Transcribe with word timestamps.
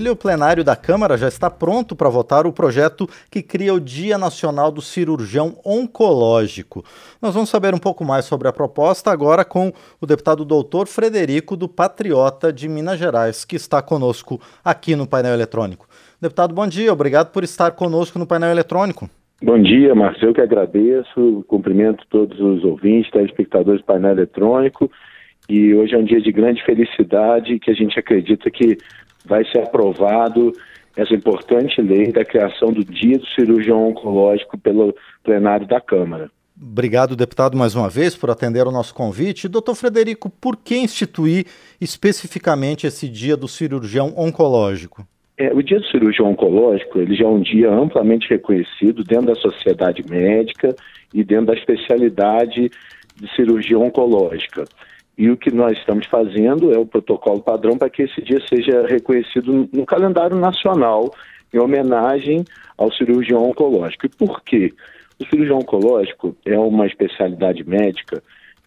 O 0.00 0.14
plenário 0.14 0.62
da 0.62 0.76
Câmara 0.76 1.16
já 1.16 1.26
está 1.26 1.50
pronto 1.50 1.96
para 1.96 2.08
votar 2.08 2.46
o 2.46 2.52
projeto 2.52 3.08
que 3.28 3.42
cria 3.42 3.74
o 3.74 3.80
Dia 3.80 4.16
Nacional 4.16 4.70
do 4.70 4.80
Cirurgião 4.80 5.56
Oncológico. 5.66 6.84
Nós 7.20 7.34
vamos 7.34 7.50
saber 7.50 7.74
um 7.74 7.80
pouco 7.80 8.04
mais 8.04 8.24
sobre 8.24 8.46
a 8.46 8.52
proposta 8.52 9.10
agora 9.10 9.44
com 9.44 9.72
o 10.00 10.06
deputado 10.06 10.44
doutor 10.44 10.86
Frederico 10.86 11.56
do 11.56 11.68
Patriota 11.68 12.52
de 12.52 12.68
Minas 12.68 12.96
Gerais, 12.96 13.44
que 13.44 13.56
está 13.56 13.82
conosco 13.82 14.40
aqui 14.64 14.94
no 14.94 15.04
painel 15.04 15.34
eletrônico. 15.34 15.88
Deputado, 16.22 16.54
bom 16.54 16.68
dia, 16.68 16.92
obrigado 16.92 17.32
por 17.32 17.42
estar 17.42 17.72
conosco 17.72 18.20
no 18.20 18.26
painel 18.26 18.52
eletrônico. 18.52 19.10
Bom 19.42 19.60
dia, 19.60 19.96
Marcelo, 19.96 20.32
que 20.32 20.40
agradeço, 20.40 21.44
cumprimento 21.48 22.04
todos 22.08 22.38
os 22.38 22.62
ouvintes, 22.62 23.10
telespectadores 23.10 23.80
do 23.80 23.84
painel 23.84 24.12
eletrônico. 24.12 24.88
E 25.48 25.74
hoje 25.74 25.94
é 25.94 25.98
um 25.98 26.04
dia 26.04 26.20
de 26.20 26.30
grande 26.30 26.62
felicidade 26.64 27.58
que 27.58 27.70
a 27.70 27.74
gente 27.74 27.98
acredita 27.98 28.48
que 28.48 28.78
vai 29.24 29.44
ser 29.46 29.60
aprovado 29.60 30.52
essa 30.96 31.14
importante 31.14 31.80
lei 31.80 32.10
da 32.10 32.24
criação 32.24 32.72
do 32.72 32.84
Dia 32.84 33.18
do 33.18 33.26
Cirurgião 33.28 33.88
Oncológico 33.88 34.58
pelo 34.58 34.94
plenário 35.22 35.66
da 35.66 35.80
Câmara. 35.80 36.30
Obrigado, 36.60 37.14
deputado, 37.14 37.56
mais 37.56 37.76
uma 37.76 37.88
vez 37.88 38.16
por 38.16 38.30
atender 38.30 38.66
o 38.66 38.72
nosso 38.72 38.92
convite. 38.92 39.48
Doutor 39.48 39.76
Frederico, 39.76 40.28
por 40.28 40.56
que 40.56 40.76
instituir 40.76 41.46
especificamente 41.80 42.84
esse 42.84 43.08
Dia 43.08 43.36
do 43.36 43.46
Cirurgião 43.46 44.12
Oncológico? 44.16 45.06
É, 45.36 45.54
o 45.54 45.62
Dia 45.62 45.78
do 45.78 45.86
Cirurgião 45.86 46.30
Oncológico 46.30 46.98
ele 46.98 47.14
já 47.14 47.24
é 47.24 47.28
um 47.28 47.40
dia 47.40 47.70
amplamente 47.70 48.28
reconhecido 48.28 49.04
dentro 49.04 49.26
da 49.26 49.34
sociedade 49.36 50.04
médica 50.08 50.74
e 51.14 51.22
dentro 51.22 51.46
da 51.46 51.54
especialidade 51.54 52.70
de 53.14 53.34
cirurgia 53.34 53.78
oncológica. 53.78 54.64
E 55.18 55.28
o 55.30 55.36
que 55.36 55.52
nós 55.52 55.76
estamos 55.76 56.06
fazendo 56.06 56.72
é 56.72 56.78
o 56.78 56.86
protocolo 56.86 57.42
padrão 57.42 57.76
para 57.76 57.90
que 57.90 58.02
esse 58.02 58.22
dia 58.22 58.38
seja 58.48 58.86
reconhecido 58.86 59.68
no 59.72 59.84
calendário 59.84 60.38
nacional 60.38 61.12
em 61.52 61.58
homenagem 61.58 62.44
ao 62.76 62.92
cirurgião 62.92 63.50
oncológico. 63.50 64.06
E 64.06 64.08
por 64.08 64.40
quê? 64.42 64.72
O 65.20 65.26
cirurgião 65.26 65.58
oncológico 65.58 66.36
é 66.46 66.56
uma 66.56 66.86
especialidade 66.86 67.68
médica 67.68 68.22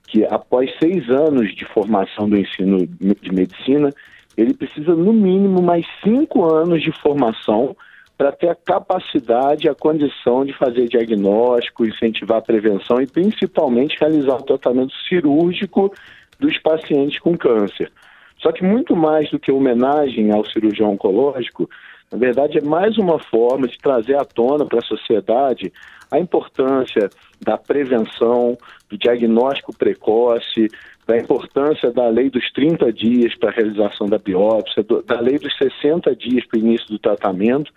que, 0.07 0.25
após 0.25 0.69
seis 0.77 1.09
anos 1.09 1.55
de 1.55 1.63
formação 1.65 2.27
do 2.27 2.37
ensino 2.37 2.85
de 2.85 3.33
medicina, 3.33 3.89
ele 4.35 4.53
precisa, 4.53 4.93
no 4.93 5.13
mínimo, 5.13 5.61
mais 5.61 5.85
cinco 6.03 6.43
anos 6.43 6.81
de 6.81 6.91
formação 7.01 7.77
para 8.17 8.33
ter 8.33 8.49
a 8.49 8.55
capacidade, 8.55 9.69
a 9.69 9.73
condição 9.73 10.45
de 10.45 10.53
fazer 10.53 10.89
diagnóstico, 10.89 11.85
incentivar 11.85 12.39
a 12.39 12.41
prevenção 12.41 13.01
e, 13.01 13.07
principalmente, 13.07 13.97
realizar 13.97 14.35
o 14.35 14.43
tratamento 14.43 14.93
cirúrgico 15.07 15.93
dos 16.41 16.57
pacientes 16.57 17.19
com 17.19 17.37
câncer. 17.37 17.91
Só 18.39 18.51
que 18.51 18.63
muito 18.63 18.95
mais 18.95 19.29
do 19.29 19.39
que 19.39 19.51
homenagem 19.51 20.31
ao 20.31 20.43
cirurgião 20.43 20.93
oncológico, 20.93 21.69
na 22.11 22.17
verdade 22.17 22.57
é 22.57 22.61
mais 22.61 22.97
uma 22.97 23.19
forma 23.19 23.67
de 23.67 23.77
trazer 23.77 24.17
à 24.17 24.25
tona 24.25 24.65
para 24.65 24.79
a 24.79 24.83
sociedade 24.83 25.71
a 26.09 26.19
importância 26.19 27.09
da 27.39 27.57
prevenção, 27.57 28.57
do 28.89 28.97
diagnóstico 28.97 29.77
precoce, 29.77 30.67
da 31.07 31.17
importância 31.17 31.91
da 31.91 32.09
lei 32.09 32.29
dos 32.29 32.51
30 32.51 32.91
dias 32.91 33.35
para 33.35 33.49
a 33.49 33.53
realização 33.53 34.07
da 34.07 34.17
biópsia, 34.17 34.83
do, 34.83 35.01
da 35.03 35.21
lei 35.21 35.37
dos 35.37 35.55
60 35.57 36.13
dias 36.15 36.45
para 36.45 36.59
o 36.59 36.61
início 36.61 36.87
do 36.87 36.99
tratamento, 36.99 37.71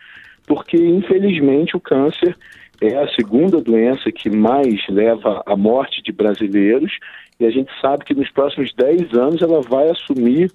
porque 0.46 0.76
infelizmente 0.76 1.76
o 1.76 1.80
câncer 1.80 2.36
é 2.80 2.96
a 2.96 3.08
segunda 3.14 3.60
doença 3.60 4.10
que 4.12 4.28
mais 4.28 4.86
leva 4.88 5.42
à 5.46 5.56
morte 5.56 6.02
de 6.02 6.12
brasileiros 6.12 6.92
e 7.38 7.46
a 7.46 7.50
gente 7.50 7.70
sabe 7.80 8.04
que 8.04 8.14
nos 8.14 8.30
próximos 8.30 8.72
10 8.74 9.14
anos 9.14 9.42
ela 9.42 9.60
vai 9.60 9.88
assumir 9.90 10.50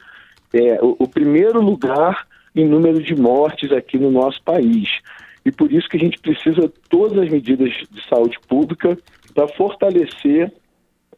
é, 0.54 0.80
o, 0.82 0.96
o 1.00 1.08
primeiro 1.08 1.62
lugar 1.62 2.28
em 2.56 2.66
número 2.66 3.02
de 3.02 3.16
mortes 3.16 3.72
aqui 3.72 3.98
no 3.98 4.12
nosso 4.12 4.42
país. 4.44 4.88
E 5.46 5.52
por 5.52 5.72
isso 5.72 5.88
que 5.88 5.98
a 5.98 6.00
gente 6.00 6.20
precisa 6.20 6.72
todas 6.90 7.18
as 7.18 7.30
medidas 7.30 7.72
de 7.90 8.08
saúde 8.08 8.38
pública 8.48 8.98
para 9.34 9.48
fortalecer 9.50 10.52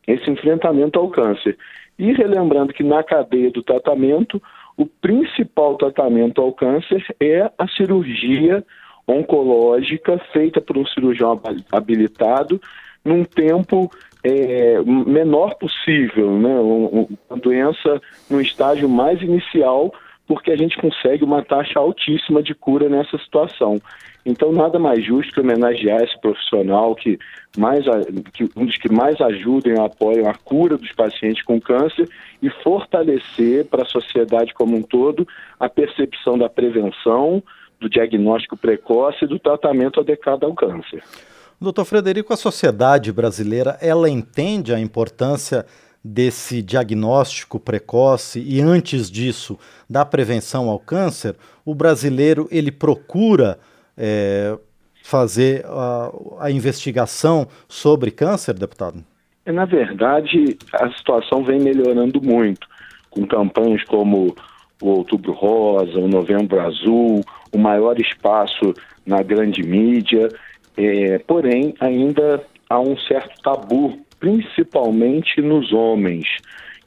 esse 0.08 0.30
enfrentamento 0.30 1.00
ao 1.00 1.10
câncer. 1.10 1.58
E 1.98 2.12
relembrando 2.14 2.74
que 2.74 2.84
na 2.84 3.04
cadeia 3.04 3.52
do 3.52 3.64
tratamento, 3.64 4.42
o 4.82 4.86
principal 5.00 5.76
tratamento 5.76 6.42
ao 6.42 6.52
câncer 6.52 7.06
é 7.20 7.52
a 7.56 7.68
cirurgia 7.68 8.64
oncológica 9.08 10.18
feita 10.34 10.60
por 10.60 10.76
um 10.76 10.86
cirurgião 10.88 11.40
habilitado 11.72 12.60
num 13.06 13.24
tempo 13.24 13.92
é, 14.24 14.82
menor 14.82 15.54
possível, 15.56 16.32
né? 16.32 16.60
uma 16.60 17.40
doença 17.40 18.02
no 18.28 18.42
estágio 18.42 18.90
mais 18.90 19.22
inicial, 19.22 19.94
porque 20.28 20.52
a 20.52 20.56
gente 20.56 20.78
consegue 20.78 21.24
uma 21.24 21.44
taxa 21.44 21.80
altíssima 21.80 22.42
de 22.42 22.54
cura 22.56 22.88
nessa 22.88 23.18
situação. 23.18 23.82
Então, 24.26 24.52
nada 24.52 24.78
mais 24.78 25.04
justo 25.04 25.34
que 25.34 25.40
homenagear 25.40 26.02
esse 26.04 26.20
profissional 26.22 26.96
que, 26.96 27.18
mais, 27.58 27.86
que 28.34 28.48
um 28.56 28.66
dos 28.66 28.78
que 28.78 28.92
mais 28.92 29.20
ajudam 29.20 29.74
e 29.74 29.80
apoiam 29.80 30.30
a 30.30 30.34
cura 30.36 30.78
dos 30.78 30.92
pacientes 30.92 31.44
com 31.44 31.60
câncer 31.60 32.08
e 32.42 32.50
fortalecer 32.64 33.66
para 33.66 33.82
a 33.82 33.88
sociedade 33.88 34.54
como 34.54 34.78
um 34.78 34.82
todo 34.82 35.28
a 35.60 35.68
percepção 35.68 36.38
da 36.38 36.48
prevenção, 36.48 37.44
do 37.80 37.90
diagnóstico 37.90 38.56
precoce 38.56 39.26
e 39.26 39.28
do 39.28 39.40
tratamento 39.40 40.00
adequado 40.00 40.44
ao 40.44 40.54
câncer. 40.54 41.04
Doutor 41.60 41.86
Frederico, 41.86 42.32
a 42.34 42.38
sociedade 42.38 43.12
brasileira, 43.12 43.78
ela 43.82 44.10
entende 44.10 44.74
a 44.74 44.80
importância 44.80 45.66
desse 46.04 46.62
diagnóstico 46.62 47.60
precoce 47.60 48.40
e 48.40 48.60
antes 48.60 49.10
disso 49.10 49.58
da 49.90 50.04
prevenção 50.04 50.70
ao 50.70 50.80
câncer, 50.80 51.36
o 51.64 51.76
brasileiro 51.76 52.48
ele 52.52 52.72
procura 52.72 53.60
é, 53.98 54.58
fazer 55.04 55.66
a, 55.66 56.12
a, 56.40 56.52
investigação 56.52 57.48
sobre 57.68 58.10
câncer, 58.10 58.54
deputado? 58.54 59.04
Na 59.46 59.66
verdade, 59.66 60.58
a 60.74 60.92
situação 60.92 61.44
vem 61.44 61.60
melhorando 61.60 62.22
muito, 62.22 62.68
com 63.10 63.26
campanhas 63.26 63.84
como 63.84 64.36
o 64.82 64.88
Outubro 64.88 65.34
Rosa, 65.34 66.00
o 66.00 66.08
Novembro 66.08 66.60
Azul, 66.60 67.24
o 67.52 67.58
maior 67.58 68.00
espaço 68.00 68.74
na 69.06 69.22
grande 69.22 69.62
mídia, 69.62 70.30
é, 70.78 71.20
porém 71.20 71.74
ainda 71.80 72.44
há 72.70 72.80
um 72.80 72.98
certo 72.98 73.42
tabu, 73.42 74.00
principalmente 74.22 75.42
nos 75.42 75.74
homens, 75.74 76.28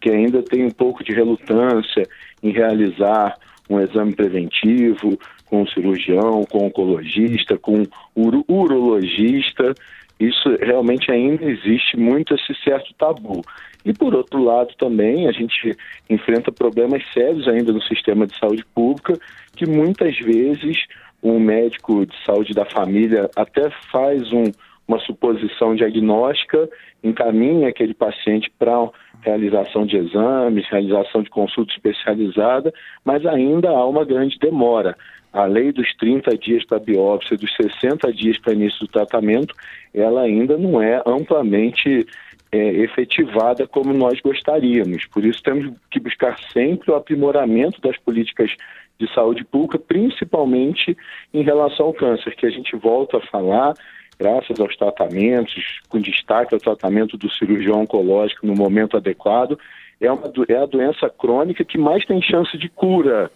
que 0.00 0.09
ainda 0.09 0.41
tem 0.43 0.65
um 0.65 0.71
pouco 0.71 1.03
de 1.03 1.12
relutância 1.12 2.09
em 2.41 2.53
realizar 2.53 3.37
um 3.69 3.81
exame 3.81 4.15
preventivo 4.15 5.19
com 5.47 5.62
o 5.62 5.69
cirurgião, 5.69 6.44
com 6.44 6.59
o 6.59 6.67
oncologista, 6.67 7.59
com 7.59 7.83
o 8.15 8.44
urologista. 8.49 9.75
Isso 10.21 10.56
realmente 10.61 11.11
ainda 11.11 11.44
existe 11.44 11.97
muito 11.97 12.34
esse 12.34 12.55
certo 12.62 12.94
tabu. 12.94 13.43
E 13.84 13.93
por 13.93 14.15
outro 14.15 14.43
lado 14.43 14.73
também 14.78 15.27
a 15.27 15.33
gente 15.33 15.77
enfrenta 16.09 16.53
problemas 16.53 17.03
sérios 17.12 17.49
ainda 17.49 17.73
no 17.73 17.83
sistema 17.83 18.27
de 18.27 18.39
saúde 18.39 18.65
pública, 18.75 19.19
que 19.56 19.67
muitas 19.67 20.17
vezes 20.19 20.84
um 21.23 21.41
médico 21.41 22.06
de 22.06 22.15
saúde 22.25 22.53
da 22.55 22.65
família 22.67 23.28
até 23.34 23.71
faz 23.91 24.31
um, 24.33 24.44
uma 24.87 24.99
suposição 25.00 25.75
diagnóstica, 25.75 26.69
encaminha 27.03 27.69
aquele 27.69 27.95
paciente 27.95 28.50
para 28.59 28.91
realização 29.22 29.87
de 29.87 29.97
exames, 29.97 30.69
realização 30.69 31.22
de 31.22 31.31
consulta 31.31 31.72
especializada, 31.72 32.72
mas 33.05 33.25
ainda 33.25 33.71
há 33.71 33.87
uma 33.87 34.05
grande 34.05 34.39
demora. 34.39 34.97
A 35.33 35.47
lei 35.47 35.73
dos 35.73 35.93
30 35.97 36.37
dias 36.39 36.65
para 36.65 36.78
biópsia, 36.78 37.37
dos 37.37 37.53
60 37.56 38.12
dias 38.12 38.39
para 38.39 38.53
início 38.53 38.81
do 38.81 38.89
tratamento, 38.89 39.55
ela 39.93 40.23
ainda 40.23 40.56
não 40.56 40.81
é 40.81 41.03
amplamente 41.05 42.06
é, 42.53 42.69
efetivada 42.83 43.67
como 43.67 43.93
nós 43.93 44.21
gostaríamos. 44.21 45.06
Por 45.06 45.25
isso, 45.25 45.43
temos 45.43 45.75
que 45.91 45.99
buscar 45.99 46.39
sempre 46.53 46.93
o 46.93 46.94
aprimoramento 46.94 47.81
das 47.81 47.99
políticas 47.99 48.55
de 48.97 49.12
saúde 49.12 49.44
pública, 49.44 49.77
principalmente 49.77 50.97
em 51.32 51.43
relação 51.43 51.87
ao 51.87 51.94
câncer, 51.94 52.37
que 52.37 52.47
a 52.47 52.50
gente 52.50 52.76
volta 52.76 53.17
a 53.17 53.26
falar, 53.26 53.75
graças 54.19 54.58
aos 54.61 54.76
tratamentos, 54.76 55.81
com 55.88 56.00
destaque 56.00 56.55
ao 56.55 56.61
tratamento 56.61 57.16
do 57.16 57.31
cirurgião 57.31 57.81
oncológico 57.82 58.46
no 58.46 58.55
momento 58.55 58.96
adequado, 58.96 59.58
é, 60.00 60.11
uma, 60.11 60.31
é 60.49 60.56
a 60.56 60.66
doença 60.66 61.08
crônica 61.11 61.64
que 61.64 61.78
mais 61.78 62.05
tem 62.05 62.20
chance 62.22 62.56
de 62.58 62.69
cura. 62.69 63.31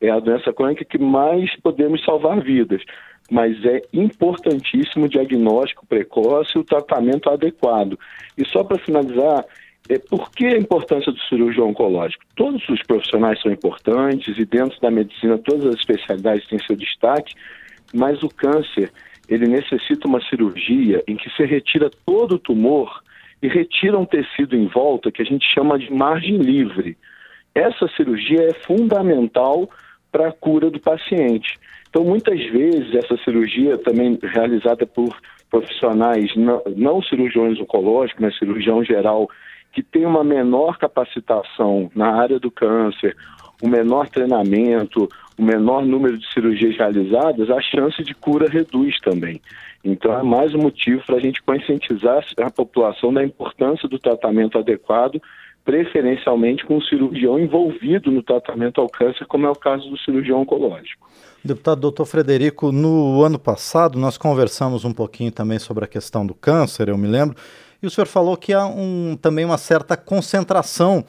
É 0.00 0.10
a 0.10 0.20
doença 0.20 0.52
crônica 0.52 0.84
que 0.84 0.98
mais 0.98 1.54
podemos 1.60 2.04
salvar 2.04 2.40
vidas 2.40 2.82
mas 3.30 3.64
é 3.64 3.82
importantíssimo 3.92 5.06
o 5.06 5.08
diagnóstico 5.08 5.86
precoce 5.86 6.52
e 6.54 6.60
o 6.60 6.64
tratamento 6.64 7.28
adequado. 7.28 7.98
E 8.36 8.44
só 8.46 8.62
para 8.62 8.78
finalizar, 8.78 9.44
é, 9.88 9.98
por 9.98 10.30
que 10.30 10.46
a 10.46 10.58
importância 10.58 11.12
do 11.12 11.18
cirurgião 11.22 11.68
oncológico? 11.68 12.24
Todos 12.34 12.66
os 12.68 12.82
profissionais 12.82 13.40
são 13.40 13.50
importantes 13.50 14.36
e 14.38 14.44
dentro 14.44 14.80
da 14.80 14.90
medicina 14.90 15.38
todas 15.38 15.66
as 15.66 15.76
especialidades 15.76 16.46
têm 16.48 16.58
seu 16.60 16.76
destaque, 16.76 17.34
mas 17.94 18.22
o 18.22 18.28
câncer 18.28 18.92
ele 19.28 19.46
necessita 19.46 20.06
uma 20.06 20.20
cirurgia 20.28 21.02
em 21.06 21.16
que 21.16 21.28
se 21.30 21.44
retira 21.44 21.90
todo 22.04 22.36
o 22.36 22.38
tumor 22.38 23.02
e 23.42 23.48
retira 23.48 23.98
um 23.98 24.06
tecido 24.06 24.56
em 24.56 24.66
volta 24.66 25.10
que 25.10 25.22
a 25.22 25.24
gente 25.24 25.46
chama 25.52 25.78
de 25.78 25.92
margem 25.92 26.36
livre. 26.38 26.96
Essa 27.54 27.88
cirurgia 27.96 28.42
é 28.42 28.54
fundamental 28.54 29.68
para 30.10 30.28
a 30.28 30.32
cura 30.32 30.70
do 30.70 30.80
paciente. 30.80 31.58
Então, 31.88 32.04
muitas 32.04 32.38
vezes, 32.50 32.94
essa 32.94 33.16
cirurgia 33.24 33.78
também 33.78 34.18
realizada 34.22 34.86
por 34.86 35.16
profissionais 35.50 36.34
não, 36.36 36.62
não 36.76 37.02
cirurgiões 37.02 37.58
oncológicos, 37.60 38.22
mas 38.22 38.38
cirurgião 38.38 38.84
geral, 38.84 39.28
que 39.72 39.82
tem 39.82 40.04
uma 40.04 40.24
menor 40.24 40.78
capacitação 40.78 41.90
na 41.94 42.20
área 42.20 42.38
do 42.38 42.50
câncer, 42.50 43.16
um 43.62 43.68
menor 43.68 44.08
treinamento, 44.08 45.08
o 45.38 45.42
menor 45.42 45.84
número 45.84 46.18
de 46.18 46.26
cirurgias 46.32 46.76
realizadas, 46.76 47.50
a 47.50 47.60
chance 47.60 48.02
de 48.02 48.14
cura 48.14 48.48
reduz 48.48 48.98
também. 49.00 49.40
Então, 49.84 50.18
é 50.18 50.22
mais 50.22 50.54
um 50.54 50.58
motivo 50.58 51.02
para 51.04 51.16
a 51.16 51.20
gente 51.20 51.42
conscientizar 51.42 52.24
a 52.38 52.50
população 52.50 53.12
da 53.12 53.22
importância 53.22 53.88
do 53.88 53.98
tratamento 53.98 54.58
adequado, 54.58 55.20
preferencialmente 55.64 56.64
com 56.64 56.76
o 56.76 56.82
cirurgião 56.82 57.38
envolvido 57.38 58.10
no 58.10 58.22
tratamento 58.22 58.80
ao 58.80 58.88
câncer, 58.88 59.26
como 59.26 59.46
é 59.46 59.50
o 59.50 59.54
caso 59.54 59.88
do 59.90 59.98
cirurgião 59.98 60.40
oncológico. 60.40 61.06
Deputado 61.44 61.80
doutor 61.80 62.06
Frederico, 62.06 62.72
no 62.72 63.22
ano 63.22 63.38
passado 63.38 63.98
nós 63.98 64.16
conversamos 64.16 64.84
um 64.84 64.92
pouquinho 64.92 65.30
também 65.30 65.58
sobre 65.58 65.84
a 65.84 65.88
questão 65.88 66.26
do 66.26 66.34
câncer, 66.34 66.88
eu 66.88 66.96
me 66.96 67.06
lembro, 67.06 67.36
e 67.82 67.86
o 67.86 67.90
senhor 67.90 68.06
falou 68.06 68.36
que 68.36 68.52
há 68.52 68.66
um, 68.66 69.16
também 69.20 69.44
uma 69.44 69.58
certa 69.58 69.96
concentração 69.96 71.04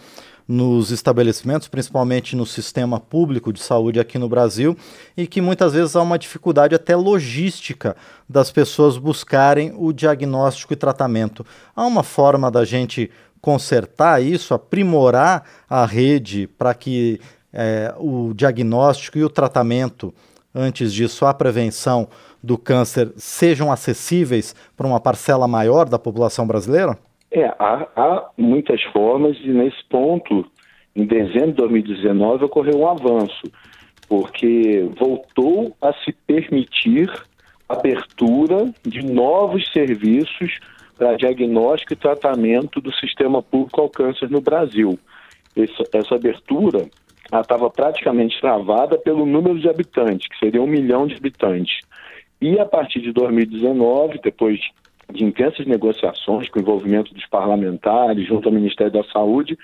nos 0.47 0.91
estabelecimentos, 0.91 1.67
principalmente 1.67 2.35
no 2.35 2.45
sistema 2.45 2.99
público 2.99 3.51
de 3.51 3.61
saúde 3.61 3.99
aqui 3.99 4.17
no 4.17 4.29
Brasil, 4.29 4.77
e 5.15 5.27
que 5.27 5.41
muitas 5.41 5.73
vezes 5.73 5.95
há 5.95 6.01
uma 6.01 6.17
dificuldade 6.17 6.73
até 6.73 6.95
logística 6.95 7.95
das 8.29 8.49
pessoas 8.49 8.97
buscarem 8.97 9.73
o 9.77 9.91
diagnóstico 9.91 10.71
e 10.71 10.77
tratamento. 10.77 11.45
Há 11.75 11.85
uma 11.85 12.03
forma 12.03 12.49
da 12.49 12.63
gente 12.63 13.11
consertar 13.41 14.23
isso, 14.23 14.53
aprimorar 14.53 15.43
a 15.69 15.85
rede 15.85 16.47
para 16.57 16.73
que 16.73 17.19
é, 17.51 17.93
o 17.97 18.33
diagnóstico 18.33 19.17
e 19.17 19.23
o 19.23 19.29
tratamento, 19.29 20.13
antes 20.53 20.93
disso, 20.93 21.25
a 21.25 21.33
prevenção 21.33 22.07
do 22.41 22.57
câncer, 22.57 23.11
sejam 23.17 23.71
acessíveis 23.71 24.55
para 24.75 24.87
uma 24.87 24.99
parcela 24.99 25.47
maior 25.47 25.89
da 25.89 25.99
população 25.99 26.47
brasileira? 26.47 26.97
É, 27.31 27.45
há, 27.59 27.87
há 27.95 28.29
muitas 28.37 28.81
formas 28.83 29.37
e 29.41 29.49
nesse 29.49 29.83
ponto, 29.89 30.45
em 30.95 31.05
dezembro 31.05 31.51
de 31.51 31.57
2019, 31.57 32.45
ocorreu 32.45 32.79
um 32.79 32.87
avanço, 32.87 33.43
porque 34.07 34.89
voltou 34.97 35.75
a 35.81 35.91
se 35.93 36.13
permitir 36.25 37.11
abertura 37.67 38.71
de 38.83 39.05
novos 39.05 39.69
serviços 39.73 40.57
para 40.97 41.17
diagnóstico 41.17 41.93
e 41.93 41.97
tratamento 41.97 42.79
do 42.81 42.93
sistema 42.93 43.43
público 43.43 43.81
ao 43.81 43.89
câncer 43.89 44.29
no 44.29 44.41
Brasil. 44.41 44.97
Essa, 45.55 45.83
essa 45.93 46.15
abertura 46.15 46.87
estava 47.25 47.69
praticamente 47.69 48.39
travada 48.39 48.97
pelo 48.97 49.25
número 49.25 49.59
de 49.59 49.69
habitantes, 49.69 50.27
que 50.27 50.39
seria 50.39 50.61
um 50.61 50.67
milhão 50.67 51.05
de 51.05 51.15
habitantes. 51.15 51.79
E 52.41 52.57
a 52.59 52.65
partir 52.65 53.01
de 53.01 53.11
2019, 53.11 54.19
depois 54.23 54.59
de 55.11 55.23
intensas 55.23 55.65
negociações 55.65 56.49
com 56.49 56.59
o 56.59 56.61
envolvimento 56.61 57.13
dos 57.13 57.25
parlamentares 57.27 58.27
junto 58.27 58.47
ao 58.47 58.53
Ministério 58.53 58.91
da 58.91 59.03
Saúde, 59.05 59.57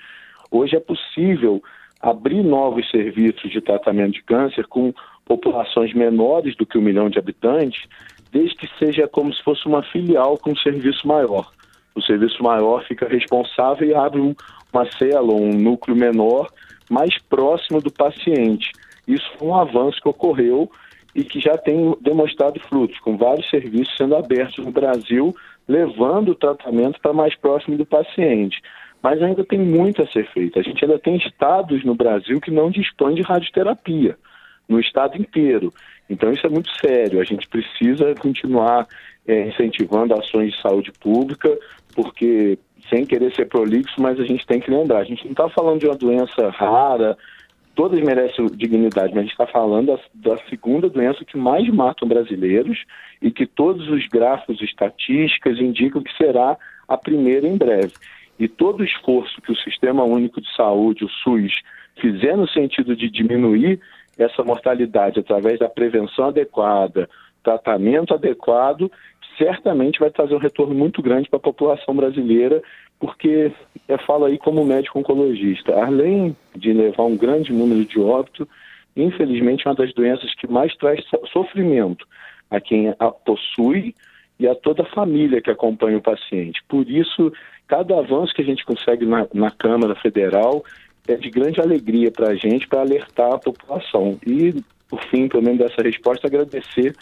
hoje 0.50 0.76
é 0.76 0.80
possível 0.80 1.62
abrir 2.00 2.42
novos 2.42 2.88
serviços 2.90 3.50
de 3.50 3.60
tratamento 3.60 4.12
de 4.12 4.22
câncer 4.22 4.66
com 4.66 4.92
populações 5.24 5.92
menores 5.94 6.54
do 6.56 6.66
que 6.66 6.76
um 6.76 6.82
milhão 6.82 7.08
de 7.08 7.18
habitantes, 7.18 7.82
desde 8.30 8.56
que 8.56 8.68
seja 8.78 9.08
como 9.08 9.32
se 9.32 9.42
fosse 9.42 9.66
uma 9.66 9.82
filial 9.82 10.36
com 10.38 10.50
um 10.50 10.56
serviço 10.56 11.06
maior. 11.06 11.50
O 11.94 12.02
serviço 12.02 12.42
maior 12.42 12.84
fica 12.84 13.08
responsável 13.08 13.88
e 13.88 13.94
abre 13.94 14.20
um, 14.20 14.34
uma 14.72 14.90
célula, 14.92 15.34
um 15.34 15.52
núcleo 15.52 15.96
menor 15.96 16.50
mais 16.90 17.16
próximo 17.22 17.80
do 17.80 17.92
paciente. 17.92 18.70
Isso 19.06 19.24
foi 19.38 19.48
um 19.48 19.54
avanço 19.54 20.00
que 20.00 20.08
ocorreu 20.08 20.70
e 21.14 21.22
que 21.24 21.40
já 21.40 21.56
tem 21.56 21.94
demonstrado 22.00 22.58
frutos, 22.60 22.98
com 23.00 23.16
vários 23.16 23.48
serviços 23.48 23.96
sendo 23.96 24.16
abertos 24.16 24.64
no 24.64 24.72
Brasil, 24.72 25.34
levando 25.66 26.30
o 26.30 26.34
tratamento 26.34 27.00
para 27.00 27.12
mais 27.12 27.36
próximo 27.36 27.76
do 27.76 27.86
paciente. 27.86 28.60
Mas 29.02 29.22
ainda 29.22 29.44
tem 29.44 29.58
muito 29.58 30.02
a 30.02 30.06
ser 30.06 30.26
feito. 30.32 30.58
A 30.58 30.62
gente 30.62 30.84
ainda 30.84 30.98
tem 30.98 31.16
estados 31.16 31.84
no 31.84 31.94
Brasil 31.94 32.40
que 32.40 32.50
não 32.50 32.70
dispõem 32.70 33.14
de 33.14 33.22
radioterapia, 33.22 34.16
no 34.68 34.80
estado 34.80 35.16
inteiro. 35.16 35.72
Então 36.08 36.32
isso 36.32 36.46
é 36.46 36.50
muito 36.50 36.70
sério. 36.80 37.20
A 37.20 37.24
gente 37.24 37.46
precisa 37.48 38.14
continuar 38.14 38.86
é, 39.26 39.48
incentivando 39.48 40.14
ações 40.14 40.52
de 40.52 40.60
saúde 40.60 40.92
pública, 40.92 41.56
porque 41.94 42.58
sem 42.88 43.06
querer 43.06 43.34
ser 43.34 43.46
prolixo, 43.46 43.94
mas 44.00 44.18
a 44.20 44.24
gente 44.24 44.46
tem 44.46 44.60
que 44.60 44.70
lembrar, 44.70 44.98
a 44.98 45.04
gente 45.04 45.24
não 45.24 45.32
está 45.32 45.48
falando 45.48 45.80
de 45.80 45.86
uma 45.86 45.96
doença 45.96 46.50
rara, 46.50 47.16
todas 47.74 48.00
merecem 48.00 48.46
dignidade, 48.46 49.12
mas 49.12 49.18
a 49.18 49.22
gente 49.22 49.32
está 49.32 49.46
falando 49.46 49.86
da, 49.86 50.32
da, 50.32 50.38
segunda 50.48 50.88
doença 50.88 51.24
que 51.24 51.36
mais 51.36 51.68
matam 51.68 52.08
brasileiros 52.08 52.84
e 53.20 53.30
que 53.30 53.46
todos 53.46 53.88
os 53.88 54.06
gráficos 54.08 54.60
estatísticas 54.62 55.58
indicam 55.58 56.02
que 56.02 56.16
será 56.16 56.56
a 56.88 56.96
primeira 56.96 57.46
em 57.46 57.56
breve. 57.56 57.92
E 58.38 58.48
todo 58.48 58.80
o 58.80 58.84
esforço 58.84 59.40
que 59.42 59.52
o 59.52 59.56
Sistema 59.56 60.04
Único 60.04 60.40
de 60.40 60.54
Saúde, 60.54 61.04
o 61.04 61.08
SUS, 61.08 61.52
fizer 62.00 62.36
no 62.36 62.48
sentido 62.48 62.96
de 62.96 63.08
diminuir 63.08 63.80
essa 64.18 64.42
mortalidade 64.42 65.20
através 65.20 65.58
da 65.58 65.68
prevenção 65.68 66.26
adequada, 66.26 67.08
tratamento 67.42 68.14
adequado, 68.14 68.90
certamente 69.36 70.00
vai 70.00 70.10
trazer 70.10 70.34
um 70.34 70.38
retorno 70.38 70.74
muito 70.74 71.02
grande 71.02 71.28
para 71.28 71.38
a 71.38 71.42
população 71.42 71.94
brasileira, 71.94 72.62
porque 72.98 73.52
eu 73.88 73.98
falo 73.98 74.24
aí 74.24 74.38
como 74.38 74.64
médico 74.64 74.98
oncologista, 74.98 75.74
além 75.74 76.36
de 76.56 76.72
levar 76.72 77.04
um 77.04 77.16
grande 77.16 77.52
número 77.52 77.84
de 77.84 78.00
óbito, 78.00 78.48
infelizmente 78.96 79.66
é 79.66 79.70
uma 79.70 79.76
das 79.76 79.92
doenças 79.92 80.34
que 80.34 80.46
mais 80.46 80.74
traz 80.76 81.04
sofrimento 81.32 82.06
a 82.50 82.60
quem 82.60 82.94
a 82.98 83.10
possui 83.10 83.94
e 84.38 84.48
a 84.48 84.54
toda 84.54 84.82
a 84.82 84.86
família 84.86 85.40
que 85.40 85.50
acompanha 85.50 85.98
o 85.98 86.02
paciente. 86.02 86.62
Por 86.68 86.88
isso, 86.88 87.32
cada 87.66 87.98
avanço 87.98 88.34
que 88.34 88.42
a 88.42 88.44
gente 88.44 88.64
consegue 88.64 89.04
na, 89.04 89.26
na 89.32 89.50
Câmara 89.50 89.94
Federal 89.96 90.64
é 91.06 91.16
de 91.16 91.30
grande 91.30 91.60
alegria 91.60 92.10
para 92.10 92.30
a 92.30 92.34
gente, 92.34 92.66
para 92.66 92.80
alertar 92.80 93.32
a 93.32 93.38
população. 93.38 94.18
E, 94.26 94.54
por 94.88 95.02
fim, 95.04 95.28
pelo 95.28 95.42
menos 95.42 95.58
dessa 95.58 95.82
resposta, 95.82 96.26
agradecer 96.26 96.94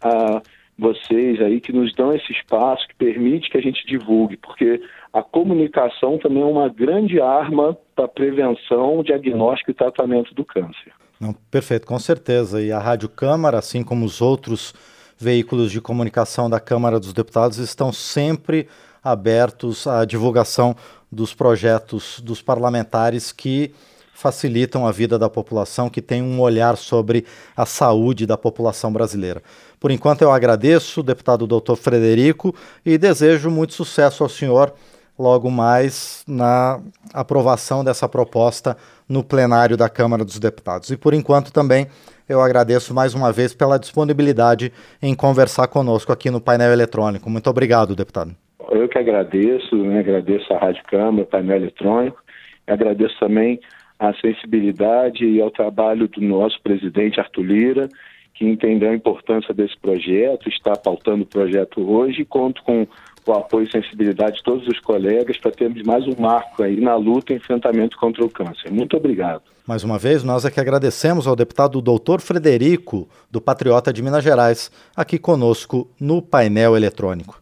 a 0.00 0.42
vocês 0.78 1.40
aí 1.40 1.60
que 1.60 1.72
nos 1.72 1.94
dão 1.94 2.12
esse 2.12 2.32
espaço, 2.32 2.86
que 2.88 2.94
permite 2.96 3.48
que 3.48 3.56
a 3.56 3.60
gente 3.60 3.86
divulgue, 3.86 4.36
porque 4.36 4.82
a 5.12 5.22
comunicação 5.22 6.18
também 6.18 6.42
é 6.42 6.46
uma 6.46 6.68
grande 6.68 7.20
arma 7.20 7.76
para 7.94 8.08
prevenção, 8.08 9.02
diagnóstico 9.02 9.70
e 9.70 9.74
tratamento 9.74 10.34
do 10.34 10.44
câncer. 10.44 10.92
Não, 11.20 11.32
perfeito, 11.50 11.86
com 11.86 11.98
certeza. 11.98 12.60
E 12.60 12.72
a 12.72 12.78
Rádio 12.78 13.08
Câmara, 13.08 13.58
assim 13.58 13.84
como 13.84 14.04
os 14.04 14.20
outros 14.20 14.74
veículos 15.16 15.70
de 15.70 15.80
comunicação 15.80 16.50
da 16.50 16.58
Câmara 16.58 16.98
dos 16.98 17.12
Deputados, 17.12 17.58
estão 17.58 17.92
sempre 17.92 18.66
abertos 19.02 19.86
à 19.86 20.04
divulgação 20.04 20.74
dos 21.10 21.32
projetos 21.32 22.20
dos 22.20 22.42
parlamentares 22.42 23.30
que 23.30 23.72
facilitam 24.14 24.86
a 24.86 24.92
vida 24.92 25.18
da 25.18 25.28
população, 25.28 25.90
que 25.90 26.00
tem 26.00 26.22
um 26.22 26.40
olhar 26.40 26.76
sobre 26.76 27.26
a 27.56 27.66
saúde 27.66 28.26
da 28.26 28.38
população 28.38 28.92
brasileira. 28.92 29.42
Por 29.78 29.90
enquanto, 29.90 30.22
eu 30.22 30.30
agradeço, 30.30 31.02
deputado 31.02 31.46
doutor 31.46 31.76
Frederico, 31.76 32.54
e 32.86 32.96
desejo 32.96 33.50
muito 33.50 33.74
sucesso 33.74 34.22
ao 34.22 34.28
senhor 34.28 34.72
logo 35.18 35.50
mais 35.50 36.24
na 36.26 36.80
aprovação 37.12 37.84
dessa 37.84 38.08
proposta 38.08 38.76
no 39.08 39.22
plenário 39.22 39.76
da 39.76 39.88
Câmara 39.88 40.24
dos 40.24 40.38
Deputados. 40.38 40.90
E 40.90 40.96
por 40.96 41.14
enquanto 41.14 41.52
também 41.52 41.86
eu 42.28 42.40
agradeço 42.40 42.94
mais 42.94 43.14
uma 43.14 43.30
vez 43.30 43.54
pela 43.54 43.78
disponibilidade 43.78 44.72
em 45.02 45.14
conversar 45.14 45.68
conosco 45.68 46.12
aqui 46.12 46.30
no 46.30 46.40
painel 46.40 46.72
eletrônico. 46.72 47.28
Muito 47.28 47.48
obrigado, 47.48 47.94
deputado. 47.94 48.34
Eu 48.70 48.88
que 48.88 48.98
agradeço, 48.98 49.76
né? 49.76 50.00
agradeço 50.00 50.52
a 50.52 50.58
Rádio 50.58 50.82
Câmara, 50.84 51.26
painel 51.26 51.56
eletrônico, 51.56 52.18
agradeço 52.66 53.14
também 53.20 53.60
a 53.98 54.12
sensibilidade 54.14 55.24
e 55.24 55.40
ao 55.40 55.50
trabalho 55.50 56.08
do 56.08 56.20
nosso 56.20 56.60
presidente 56.62 57.20
Arthur 57.20 57.42
Lira, 57.42 57.88
que 58.34 58.44
entendeu 58.44 58.90
a 58.90 58.94
importância 58.94 59.54
desse 59.54 59.78
projeto, 59.78 60.48
está 60.48 60.76
pautando 60.76 61.22
o 61.22 61.26
projeto 61.26 61.80
hoje 61.80 62.22
e 62.22 62.24
conto 62.24 62.62
com 62.64 62.86
o 63.26 63.32
apoio 63.32 63.66
e 63.66 63.70
sensibilidade 63.70 64.36
de 64.36 64.42
todos 64.42 64.66
os 64.66 64.78
colegas 64.80 65.38
para 65.38 65.50
termos 65.50 65.82
mais 65.82 66.06
um 66.06 66.14
marco 66.18 66.62
aí 66.62 66.80
na 66.80 66.96
luta 66.96 67.32
e 67.32 67.36
enfrentamento 67.36 67.96
contra 67.96 68.24
o 68.24 68.28
câncer. 68.28 68.70
Muito 68.70 68.96
obrigado. 68.96 69.42
Mais 69.66 69.82
uma 69.82 69.98
vez, 69.98 70.22
nós 70.22 70.44
é 70.44 70.50
que 70.50 70.60
agradecemos 70.60 71.26
ao 71.26 71.34
deputado 71.34 71.80
doutor 71.80 72.20
Frederico, 72.20 73.08
do 73.30 73.40
Patriota 73.40 73.92
de 73.92 74.02
Minas 74.02 74.22
Gerais, 74.22 74.70
aqui 74.94 75.18
conosco 75.18 75.88
no 75.98 76.20
painel 76.20 76.76
eletrônico. 76.76 77.40